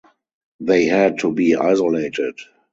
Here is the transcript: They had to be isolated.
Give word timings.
They 0.59 0.85
had 0.85 1.19
to 1.19 1.31
be 1.31 1.55
isolated. 1.55 2.33